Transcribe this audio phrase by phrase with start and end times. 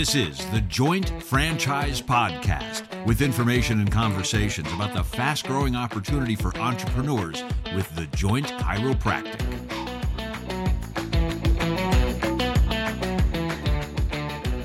[0.00, 6.34] This is the Joint Franchise Podcast with information and conversations about the fast growing opportunity
[6.34, 7.44] for entrepreneurs
[7.74, 9.38] with the Joint Chiropractic.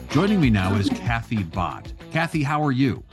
[0.09, 1.91] Joining me now is Kathy Bhatt.
[2.13, 3.03] Kathy, how are you?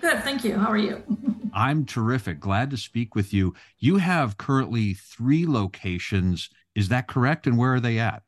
[0.00, 0.56] Good, thank you.
[0.56, 1.02] How are you?
[1.52, 2.40] I'm terrific.
[2.40, 3.54] Glad to speak with you.
[3.78, 6.48] You have currently three locations.
[6.74, 7.46] Is that correct?
[7.46, 8.22] And where are they at?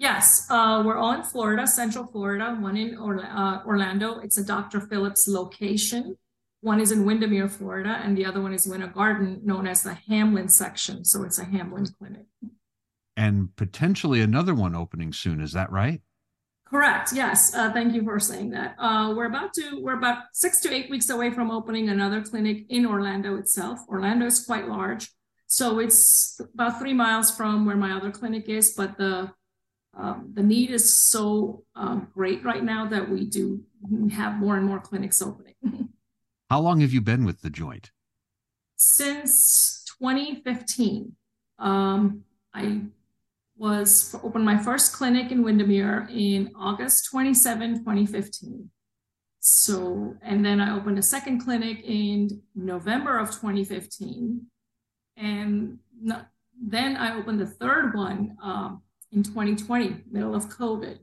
[0.00, 2.56] Yes, uh, we're all in Florida, Central Florida.
[2.58, 4.18] One in uh, Orlando.
[4.20, 4.80] It's a Dr.
[4.80, 6.16] Phillips location.
[6.62, 9.92] One is in Windermere, Florida, and the other one is Winter Garden, known as the
[9.92, 11.04] Hamlin section.
[11.04, 12.24] So it's a Hamlin clinic.
[13.14, 15.38] And potentially another one opening soon.
[15.38, 16.00] Is that right?
[16.66, 17.12] Correct.
[17.12, 17.54] Yes.
[17.54, 18.76] Uh, thank you for saying that.
[18.78, 19.82] Uh, we're about to.
[19.82, 23.80] We're about six to eight weeks away from opening another clinic in Orlando itself.
[23.86, 25.10] Orlando is quite large,
[25.46, 28.72] so it's about three miles from where my other clinic is.
[28.72, 29.32] But the
[29.96, 33.62] um, the need is so um, great right now that we do
[34.12, 35.54] have more and more clinics opening.
[36.50, 37.90] How long have you been with the joint?
[38.76, 41.14] Since 2015.
[41.58, 42.24] Um,
[42.54, 42.82] I
[43.56, 48.70] was opened my first clinic in Windermere in August 27, 2015.
[49.40, 54.46] So, and then I opened a second clinic in November of 2015.
[55.18, 56.28] And not,
[56.60, 60.98] then I opened the third one um, in 2020, middle of COVID.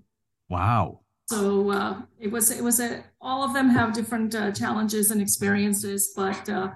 [0.50, 1.02] Wow.
[1.28, 5.22] So uh, it was it was a all of them have different uh, challenges and
[5.22, 6.70] experiences, but uh,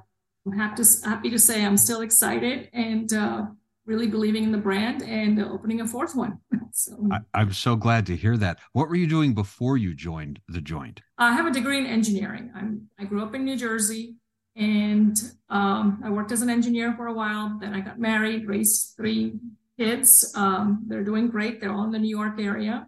[0.46, 3.46] I'm happy to happy to say I'm still excited and uh,
[3.86, 6.40] really believing in the brand and opening a fourth one.
[6.74, 8.60] so I, am so glad to hear that.
[8.74, 11.02] What were you doing before you joined the joint?
[11.18, 12.52] I have a degree in engineering.
[12.54, 14.16] I'm I grew up in New Jersey
[14.58, 15.18] and
[15.50, 17.58] um, I worked as an engineer for a while.
[17.62, 19.40] Then I got married, raised three
[19.78, 20.32] kids.
[20.36, 21.60] Um, they're doing great.
[21.60, 22.88] They're all in the New York area.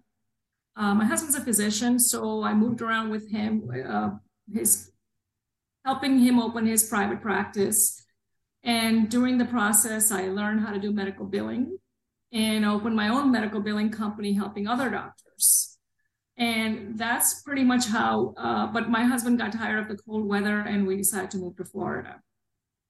[0.76, 4.12] Uh, my husband's a physician, so I moved around with him, uh,
[4.52, 4.92] his
[5.86, 8.04] helping him open his private practice.
[8.64, 11.78] And during the process, I learned how to do medical billing
[12.32, 15.78] and opened my own medical billing company, helping other doctors.
[16.38, 18.34] And that's pretty much how.
[18.38, 21.58] Uh, but my husband got tired of the cold weather, and we decided to move
[21.58, 22.22] to Florida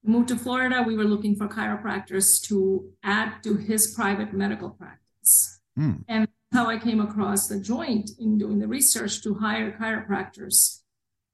[0.04, 5.60] moved to Florida, we were looking for chiropractors to add to his private medical practice.
[5.78, 6.04] Mm.
[6.08, 10.80] And how I came across the joint in doing the research to hire chiropractors,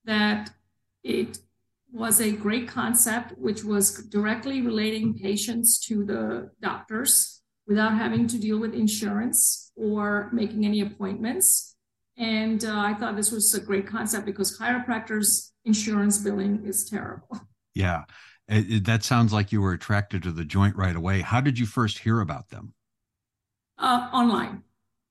[0.05, 0.51] that
[1.03, 1.39] it
[1.93, 8.39] was a great concept, which was directly relating patients to the doctors without having to
[8.39, 11.77] deal with insurance or making any appointments.
[12.17, 17.41] And uh, I thought this was a great concept because chiropractors' insurance billing is terrible.
[17.75, 18.05] Yeah.
[18.53, 21.21] It, that sounds like you were attracted to the joint right away.
[21.21, 22.75] How did you first hear about them?
[23.79, 24.65] Uh, online,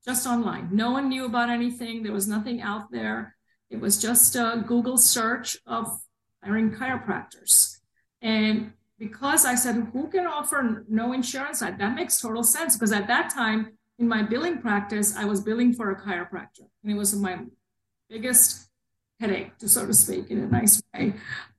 [0.04, 0.68] just online.
[0.70, 2.02] No one knew about anything.
[2.02, 3.36] There was nothing out there.
[3.70, 6.00] It was just a Google search of
[6.44, 7.78] hiring chiropractors.
[8.20, 11.60] And because I said, who can offer no insurance?
[11.60, 12.76] That makes total sense.
[12.76, 16.68] Because at that time in my billing practice, I was billing for a chiropractor.
[16.82, 17.38] And it was my
[18.10, 18.69] biggest
[19.20, 21.12] headache, to so to speak, in a nice way,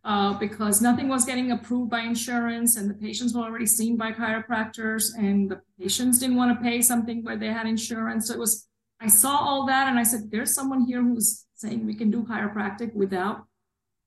[0.03, 4.11] uh, because nothing was getting approved by insurance, and the patients were already seen by
[4.11, 8.27] chiropractors, and the patients didn't want to pay something where they had insurance.
[8.27, 8.67] So it was,
[8.99, 12.23] I saw all that, and I said, "There's someone here who's saying we can do
[12.23, 13.45] chiropractic without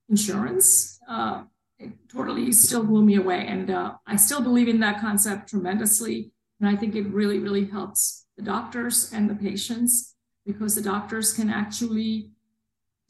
[0.09, 1.45] insurance." Uh,
[1.79, 6.33] it totally still blew me away, and uh, I still believe in that concept tremendously,
[6.59, 11.33] and I think it really, really helps the doctors and the patients because the doctors
[11.33, 12.31] can actually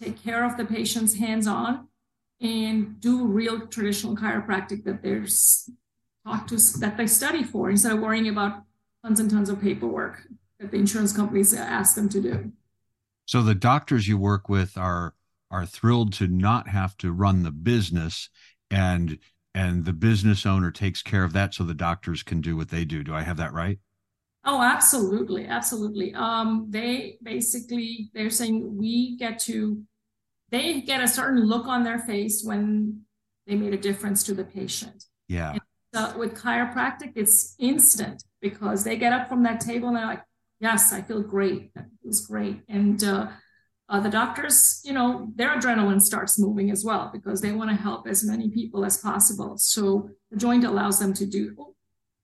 [0.01, 1.89] take care of the patients hands on
[2.41, 5.03] and do real traditional chiropractic that
[6.27, 8.63] taught to that they study for instead of worrying about
[9.05, 10.27] tons and tons of paperwork
[10.59, 12.53] that the insurance companies ask them to do.
[13.27, 15.15] So the doctors you work with are
[15.51, 18.29] are thrilled to not have to run the business
[18.71, 19.19] and
[19.55, 22.85] and the business owner takes care of that so the doctors can do what they
[22.85, 23.05] do.
[23.05, 23.79] Do I have that right?
[24.45, 26.15] Oh, absolutely, absolutely.
[26.15, 29.83] Um, they basically they're saying we get to
[30.51, 33.01] they get a certain look on their face when
[33.47, 35.05] they made a difference to the patient.
[35.29, 35.57] Yeah.
[35.95, 40.25] So with chiropractic, it's instant because they get up from that table and they're like,
[40.61, 41.71] "Yes, I feel great.
[41.75, 43.29] It was great." And uh,
[43.89, 47.77] uh, the doctors, you know, their adrenaline starts moving as well because they want to
[47.77, 49.57] help as many people as possible.
[49.57, 51.75] So the joint allows them to do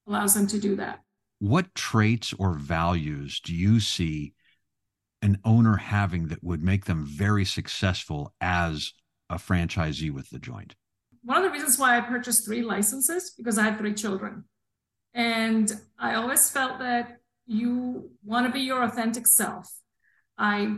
[0.06, 1.00] allows them to do that
[1.40, 4.34] what traits or values do you see
[5.22, 8.92] an owner having that would make them very successful as
[9.30, 10.76] a franchisee with the joint?
[11.22, 14.44] One of the reasons why I purchased three licenses because I had three children.
[15.14, 17.16] And I always felt that
[17.46, 19.68] you want to be your authentic self.
[20.38, 20.76] I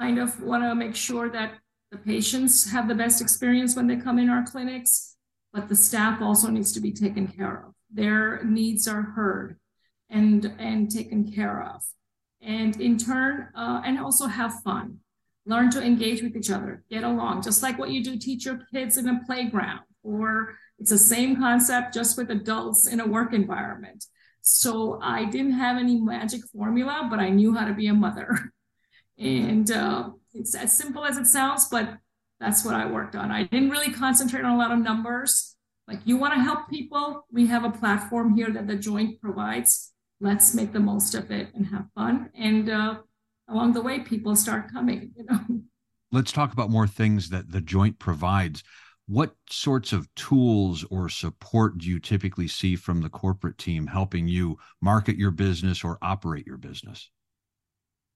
[0.00, 1.58] kind of want to make sure that
[1.90, 5.16] the patients have the best experience when they come in our clinics,
[5.52, 7.74] but the staff also needs to be taken care of.
[7.92, 9.58] Their needs are heard
[10.10, 11.82] and and taken care of,
[12.42, 14.98] and in turn, uh, and also have fun.
[15.46, 18.60] Learn to engage with each other, get along, just like what you do teach your
[18.72, 23.32] kids in a playground, or it's the same concept just with adults in a work
[23.32, 24.04] environment.
[24.40, 28.52] So I didn't have any magic formula, but I knew how to be a mother.
[29.16, 31.98] And uh, it's as simple as it sounds, but
[32.40, 33.30] that's what I worked on.
[33.30, 35.56] I didn't really concentrate on a lot of numbers.
[35.86, 37.24] Like, you want to help people?
[37.30, 39.93] We have a platform here that the joint provides.
[40.24, 42.30] Let's make the most of it and have fun.
[42.34, 42.94] And uh,
[43.46, 45.38] along the way, people start coming, you know.
[46.12, 48.64] Let's talk about more things that the joint provides.
[49.06, 54.26] What sorts of tools or support do you typically see from the corporate team helping
[54.26, 57.10] you market your business or operate your business?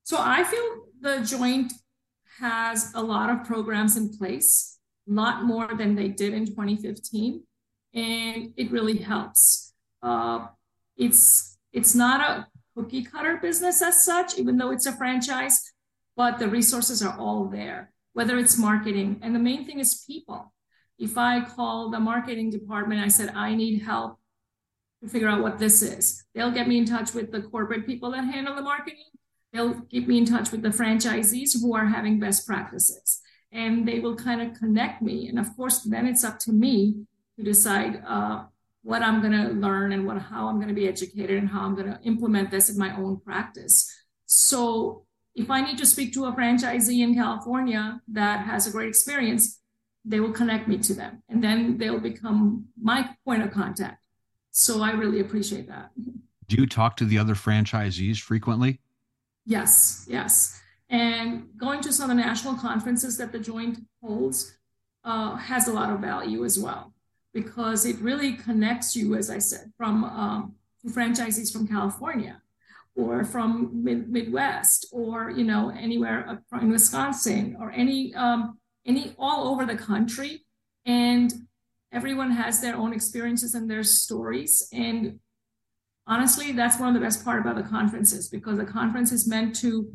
[0.04, 1.74] So I feel the joint
[2.40, 7.42] has a lot of programs in place, a lot more than they did in 2015,
[7.92, 9.74] and it really helps.
[10.02, 10.46] Uh,
[10.96, 15.72] it's it's not a cookie cutter business as such, even though it's a franchise,
[16.16, 17.92] but the resources are all there.
[18.12, 20.52] Whether it's marketing, and the main thing is people.
[20.98, 24.18] If I call the marketing department, I said I need help
[25.02, 26.24] to figure out what this is.
[26.34, 29.04] They'll get me in touch with the corporate people that handle the marketing
[29.52, 33.20] they'll keep me in touch with the franchisees who are having best practices
[33.50, 37.06] and they will kind of connect me and of course then it's up to me
[37.36, 38.44] to decide uh,
[38.88, 41.60] what i'm going to learn and what how i'm going to be educated and how
[41.60, 43.76] i'm going to implement this in my own practice.
[44.24, 45.04] So
[45.34, 49.60] if i need to speak to a franchisee in california that has a great experience
[50.06, 54.02] they will connect me to them and then they'll become my point of contact.
[54.50, 55.90] So i really appreciate that.
[56.50, 58.80] Do you talk to the other franchisees frequently?
[59.44, 60.58] Yes, yes.
[60.88, 64.56] And going to some of the national conferences that the joint holds
[65.04, 66.94] uh, has a lot of value as well
[67.32, 70.54] because it really connects you, as I said, from um,
[70.86, 72.40] franchisees from California
[72.96, 79.48] or from mid- Midwest or you know anywhere in Wisconsin or any um, any all
[79.48, 80.44] over the country,
[80.86, 81.32] and
[81.92, 85.18] everyone has their own experiences and their stories, and
[86.08, 89.54] honestly, that's one of the best part about the conferences because the conference is meant
[89.56, 89.94] to,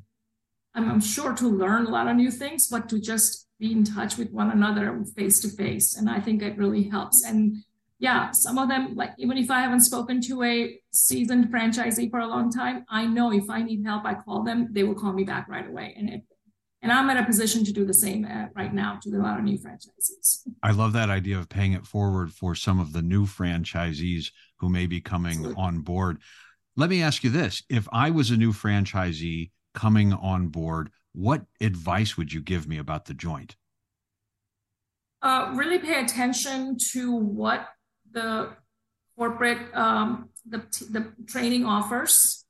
[0.76, 3.84] I'm, I'm sure, to learn a lot of new things, but to just be in
[3.84, 5.96] touch with one another face to face.
[5.96, 7.24] And I think it really helps.
[7.24, 7.58] And
[8.00, 12.20] yeah, some of them, like even if I haven't spoken to a seasoned franchisee for
[12.20, 15.14] a long time, I know if I need help, I call them, they will call
[15.14, 15.94] me back right away.
[15.98, 16.22] And it,
[16.82, 19.38] and I'm at a position to do the same uh, right now to a lot
[19.40, 20.42] of new franchisees.
[20.62, 24.68] I love that idea of paying it forward for some of the new franchisees who
[24.70, 25.64] may be coming Absolutely.
[25.64, 26.18] on board.
[26.76, 31.46] Let me ask you this if I was a new franchisee coming on board, what
[31.62, 33.56] advice would you give me about the joint?
[35.22, 37.70] Uh, really pay attention to what
[38.12, 38.50] the
[39.18, 40.60] corporate um, the,
[40.90, 42.46] the training offers.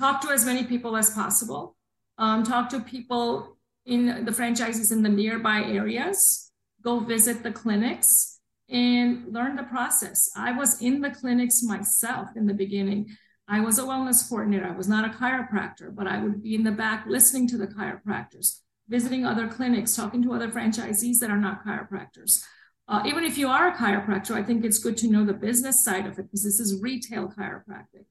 [0.00, 1.76] Talk to as many people as possible.
[2.18, 6.50] Um, talk to people in the franchises in the nearby areas.
[6.82, 10.28] Go visit the clinics and learn the process.
[10.36, 13.16] I was in the clinics myself in the beginning.
[13.48, 14.66] I was a wellness coordinator.
[14.66, 17.66] I was not a chiropractor, but I would be in the back listening to the
[17.66, 22.42] chiropractors, visiting other clinics, talking to other franchisees that are not chiropractors.
[22.88, 25.84] Uh, even if you are a chiropractor, I think it's good to know the business
[25.84, 28.06] side of it because this is retail chiropractic.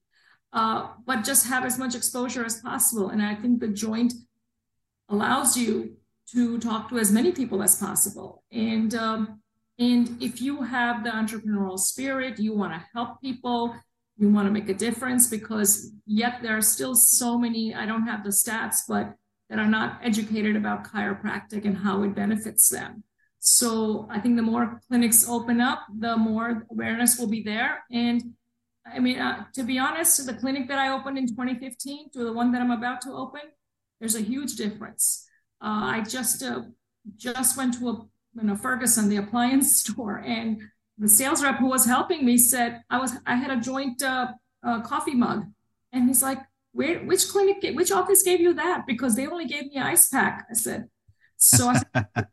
[0.52, 3.10] Uh, but just have as much exposure as possible.
[3.10, 4.14] And I think the joint
[5.10, 5.98] allows you
[6.32, 8.44] to talk to as many people as possible.
[8.52, 9.42] And um,
[9.78, 13.76] and if you have the entrepreneurial spirit, you want to help people,
[14.18, 18.08] you want to make a difference, because yet there are still so many, I don't
[18.08, 19.14] have the stats, but
[19.50, 23.04] that are not educated about chiropractic and how it benefits them.
[23.40, 27.84] So I think the more clinics open up, the more awareness will be there.
[27.92, 28.34] And
[28.92, 32.34] I mean, uh, to be honest, the clinic that I opened in 2015 to the
[32.34, 33.42] one that I'm about to open,
[34.00, 35.28] there's a huge difference.
[35.62, 36.62] Uh, I just uh,
[37.18, 37.94] just went to a
[38.36, 40.62] you know, Ferguson, the appliance store, and
[40.98, 44.28] the sales rep who was helping me said I was I had a joint uh,
[44.66, 45.46] uh, coffee mug,
[45.92, 46.40] and he's like,
[46.72, 47.00] "Where?
[47.00, 47.58] Which clinic?
[47.76, 48.86] Which office gave you that?
[48.88, 50.90] Because they only gave me ice pack." I said,
[51.38, 52.28] "So I said,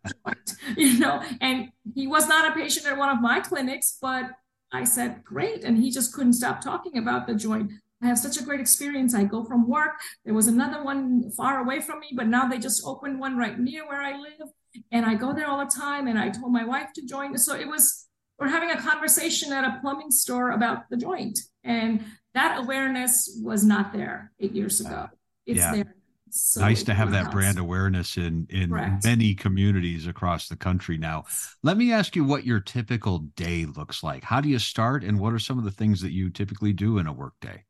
[0.77, 4.31] you know." And he was not a patient at one of my clinics, but
[4.73, 7.73] I said, "Great," and he just couldn't stop talking about the joint.
[8.03, 9.15] I have such a great experience.
[9.15, 10.01] I go from work.
[10.25, 13.59] There was another one far away from me, but now they just opened one right
[13.59, 14.49] near where I live
[14.91, 16.09] and I go there all the time.
[16.09, 17.39] And I told my wife to join.
[17.39, 18.09] So it was,
[18.43, 21.39] we're having a conversation at a plumbing store about the joint.
[21.63, 25.07] And that awareness was not there eight years ago.
[25.47, 25.75] It's yeah.
[25.77, 25.95] there.
[26.31, 29.05] So nice to have that brand awareness in in Correct.
[29.05, 31.25] many communities across the country now.
[31.63, 34.25] Let me ask you what your typical day looks like.
[34.25, 36.99] How do you start and what are some of the things that you typically do
[36.99, 37.65] in a workday?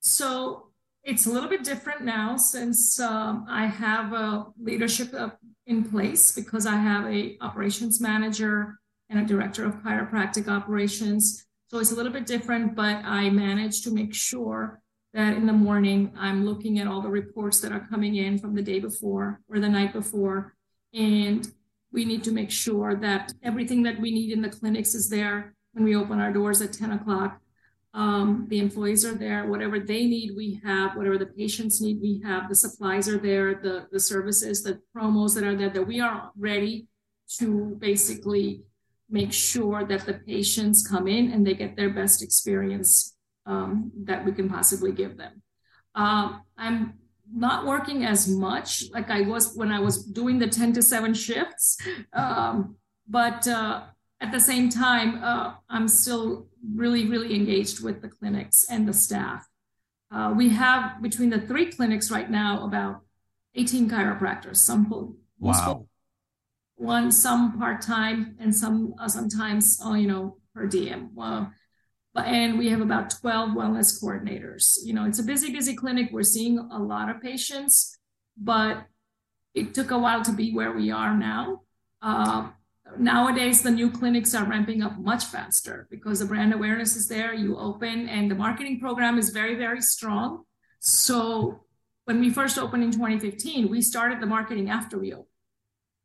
[0.00, 0.72] So
[1.04, 5.14] it's a little bit different now since um, I have a leadership
[5.66, 8.79] in place because I have a operations manager
[9.10, 11.44] and a director of chiropractic operations.
[11.68, 14.80] So it's a little bit different, but I manage to make sure
[15.12, 18.54] that in the morning I'm looking at all the reports that are coming in from
[18.54, 20.54] the day before or the night before.
[20.94, 21.46] And
[21.92, 25.54] we need to make sure that everything that we need in the clinics is there
[25.72, 27.40] when we open our doors at 10 o'clock.
[27.92, 32.22] Um, the employees are there, whatever they need, we have, whatever the patients need, we
[32.24, 35.98] have, the supplies are there, the, the services, the promos that are there, that we
[35.98, 36.86] are ready
[37.38, 38.62] to basically
[39.10, 44.24] make sure that the patients come in and they get their best experience um, that
[44.24, 45.42] we can possibly give them.
[45.94, 46.94] Um, I'm
[47.32, 51.14] not working as much like I was when I was doing the 10 to 7
[51.14, 51.78] shifts,
[52.12, 52.76] um,
[53.08, 53.82] but uh,
[54.20, 58.92] at the same time, uh, I'm still really, really engaged with the clinics and the
[58.92, 59.46] staff.
[60.12, 63.00] Uh, we have between the three clinics right now about
[63.54, 65.86] 18 chiropractors, some wow.
[66.80, 71.10] One some part time and some uh, sometimes uh, you know per diem.
[71.14, 71.52] Well,
[72.14, 74.78] but, and we have about 12 wellness coordinators.
[74.82, 76.08] You know, it's a busy, busy clinic.
[76.10, 77.98] We're seeing a lot of patients,
[78.36, 78.86] but
[79.54, 81.60] it took a while to be where we are now.
[82.02, 82.48] Uh,
[82.98, 87.32] nowadays, the new clinics are ramping up much faster because the brand awareness is there.
[87.34, 90.44] You open, and the marketing program is very, very strong.
[90.80, 91.60] So,
[92.06, 95.29] when we first opened in 2015, we started the marketing after we opened.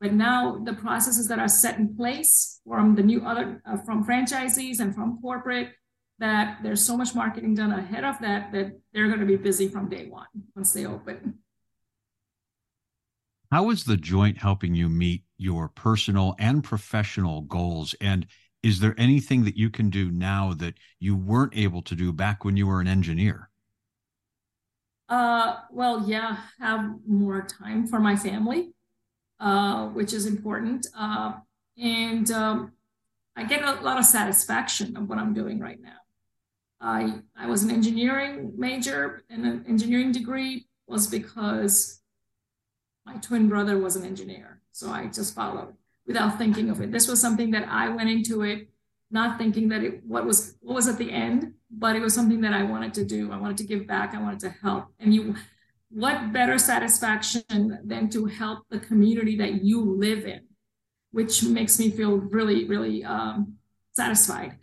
[0.02, 4.06] But now the processes that are set in place from the new other uh, from
[4.06, 5.72] franchisees and from corporate
[6.20, 9.68] that there's so much marketing done ahead of that that they're going to be busy
[9.68, 11.40] from day one once they open.
[13.52, 17.96] How is the joint helping you meet your personal and professional goals?
[18.02, 18.28] And
[18.64, 22.44] is there anything that you can do now that you weren't able to do back
[22.44, 23.50] when you were an engineer?
[25.08, 28.74] Uh, well, yeah, have more time for my family,
[29.40, 30.88] uh, which is important.
[30.98, 31.34] Uh,
[31.78, 32.72] and um,
[33.36, 35.98] I get a lot of satisfaction of what I'm doing right now.
[36.80, 42.02] I, I was an engineering major and an engineering degree was because
[43.06, 44.62] my twin brother was an engineer.
[44.72, 45.74] So I just followed
[46.06, 46.92] without thinking of it.
[46.92, 48.70] This was something that I went into it
[49.12, 52.42] not thinking that it what was what was at the end, but it was something
[52.42, 53.32] that I wanted to do.
[53.32, 54.14] I wanted to give back.
[54.14, 54.88] I wanted to help.
[55.00, 55.36] And you
[55.90, 60.42] what better satisfaction than to help the community that you live in,
[61.12, 63.56] which makes me feel really, really um,
[63.94, 64.58] satisfied.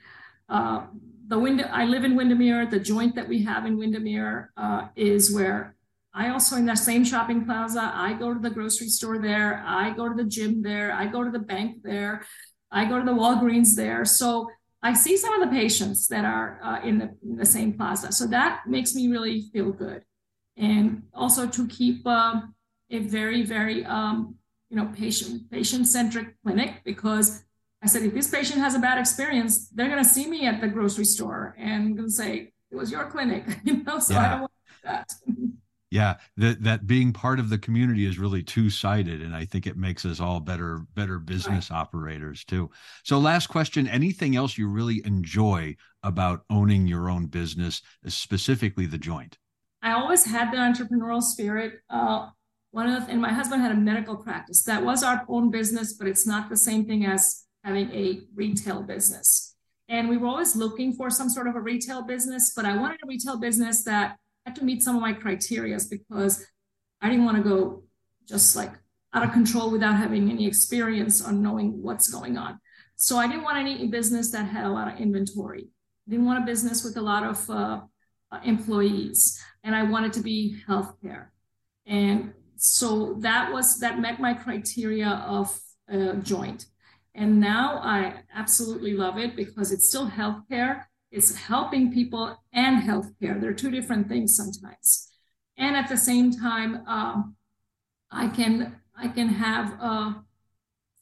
[0.49, 0.87] Uh,
[1.29, 2.67] the window I live in Windermere.
[2.67, 5.77] The joint that we have in Windermere uh, is where
[6.15, 7.91] I also in that same shopping plaza.
[7.95, 9.65] I go to the grocery store there.
[9.67, 10.93] I go to the gym there.
[10.93, 12.27] I go to the bank there.
[12.71, 14.05] I go to the Walgreens there.
[14.05, 14.51] So
[14.83, 18.11] I see some of the patients that are uh, in, the, in, the, same plaza.
[18.13, 20.03] So that makes me really feel good,
[20.57, 22.41] and also to keep uh,
[22.91, 24.37] a very very um,
[24.71, 27.43] you know patient patient centric clinic because
[27.83, 30.61] I said, if this patient has a bad experience, they're going to see me at
[30.61, 34.21] the grocery store and going to say, it was your clinic, you know, so yeah.
[34.21, 34.53] I don't want
[34.85, 35.13] that.
[35.91, 39.67] yeah, that that being part of the community is really two sided, and I think
[39.67, 41.79] it makes us all better better business right.
[41.79, 42.71] operators too.
[43.05, 48.99] So, last question: anything else you really enjoy about owning your own business, specifically the
[48.99, 49.37] joint?
[49.83, 51.81] I always had the entrepreneurial spirit.
[51.91, 52.29] Uh,
[52.71, 56.07] one of and my husband had a medical practice that was our own business, but
[56.07, 59.55] it's not the same thing as having a retail business.
[59.89, 63.01] And we were always looking for some sort of a retail business, but I wanted
[63.05, 66.47] a retail business that had to meet some of my criterias because
[67.01, 67.83] I didn't want to go
[68.27, 68.73] just like
[69.13, 72.59] out of control without having any experience on knowing what's going on.
[72.97, 75.69] So I didn't want any business that had a lot of inventory.
[76.07, 77.81] I didn't want a business with a lot of uh,
[78.45, 81.29] employees, and I wanted to be healthcare.
[81.87, 85.59] And so that was that met my criteria of
[85.89, 86.67] a joint.
[87.15, 90.85] And now I absolutely love it because it's still healthcare.
[91.11, 93.39] It's helping people and healthcare.
[93.41, 95.11] They're two different things sometimes.
[95.59, 97.37] And at the same time, um,
[98.11, 100.13] I can I can have uh,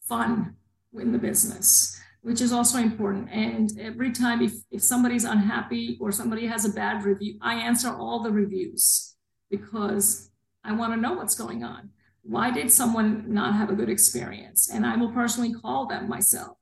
[0.03, 0.57] fun
[0.95, 3.31] in the business, which is also important.
[3.31, 7.89] And every time if, if somebody's unhappy or somebody has a bad review, I answer
[7.89, 9.15] all the reviews
[9.51, 10.31] because
[10.63, 11.91] I want to know what's going on
[12.23, 14.71] why did someone not have a good experience?
[14.71, 16.57] And I will personally call them myself.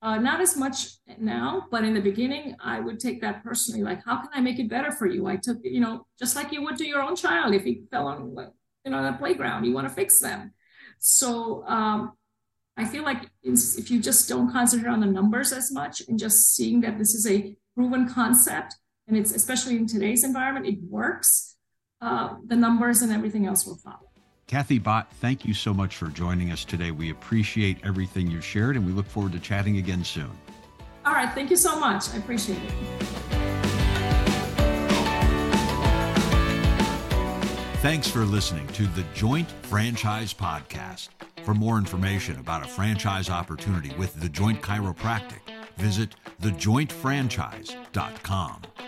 [0.00, 3.82] Uh, not as much now, but in the beginning, I would take that personally.
[3.82, 5.26] Like, how can I make it better for you?
[5.26, 8.06] I took, you know, just like you would to your own child if he fell
[8.06, 8.36] on,
[8.84, 9.64] you know, the playground.
[9.64, 10.52] You want to fix them.
[11.00, 12.12] So um,
[12.78, 16.54] I feel like if you just don't concentrate on the numbers as much and just
[16.54, 18.76] seeing that this is a proven concept,
[19.08, 21.56] and it's especially in today's environment, it works,
[22.00, 24.08] uh, the numbers and everything else will follow.
[24.46, 26.92] Kathy Bhatt, thank you so much for joining us today.
[26.92, 30.30] We appreciate everything you shared, and we look forward to chatting again soon.
[31.04, 31.34] All right.
[31.34, 32.14] Thank you so much.
[32.14, 32.70] I appreciate it.
[37.78, 41.08] Thanks for listening to the Joint Franchise Podcast.
[41.48, 45.40] For more information about a franchise opportunity with The Joint Chiropractic,
[45.78, 48.87] visit thejointfranchise.com.